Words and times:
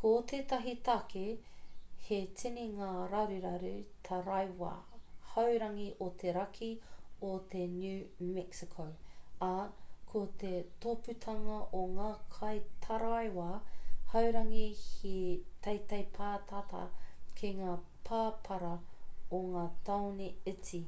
ko 0.00 0.08
tētahi 0.30 0.72
take 0.86 1.20
he 2.08 2.16
tini 2.40 2.64
ngā 2.80 2.88
raruraru 3.12 3.70
taraiwa 4.08 4.72
haurangi 5.36 5.86
o 6.08 6.10
te 6.24 6.34
raki 6.38 6.68
o 7.30 7.32
te 7.54 7.62
new 7.78 8.28
mexico 8.40 8.86
ā 9.48 9.50
ko 10.12 10.22
te 10.44 10.52
tōpūtanga 10.88 11.56
o 11.82 11.88
ngā 11.96 12.10
kaitaraiwa 12.36 13.48
haurangi 14.14 14.68
he 14.90 15.16
teitei 15.70 16.06
pātata 16.22 16.86
ki 17.40 17.56
ngā 17.64 17.80
pāpara 18.12 18.74
o 19.42 19.46
ngā 19.52 19.68
tāone 19.92 20.32
iti 20.56 20.84